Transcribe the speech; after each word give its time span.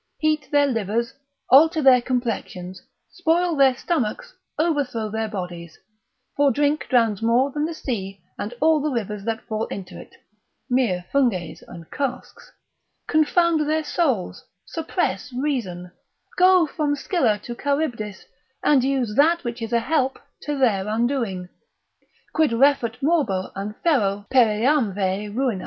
heat 0.17 0.49
their 0.51 0.65
livers, 0.65 1.13
alter 1.51 1.79
their 1.79 2.01
complexions, 2.01 2.81
spoil 3.11 3.55
their 3.55 3.75
stomachs, 3.77 4.33
overthrow 4.57 5.09
their 5.11 5.27
bodies; 5.27 5.77
for 6.35 6.49
drink 6.51 6.87
drowns 6.89 7.21
more 7.21 7.51
than 7.51 7.65
the 7.65 7.73
sea 7.75 8.19
and 8.35 8.51
all 8.61 8.81
the 8.81 8.89
rivers 8.89 9.23
that 9.23 9.41
fall 9.45 9.67
into 9.67 10.01
it 10.01 10.15
(mere 10.67 11.05
funges 11.13 11.61
and 11.67 11.91
casks), 11.91 12.51
confound 13.07 13.69
their 13.69 13.83
souls, 13.83 14.43
suppress 14.65 15.31
reason, 15.33 15.91
go 16.35 16.65
from 16.65 16.95
Scylla 16.95 17.37
to 17.43 17.53
Charybdis, 17.53 18.25
and 18.63 18.83
use 18.83 19.13
that 19.15 19.43
which 19.43 19.61
is 19.61 19.71
a 19.71 19.79
help 19.81 20.17
to 20.41 20.57
their 20.57 20.87
undoing. 20.87 21.47
Quid 22.33 22.49
refert 22.51 23.03
morbo 23.03 23.51
an 23.55 23.75
ferro 23.83 24.25
pereamve 24.31 25.31
ruina? 25.31 25.59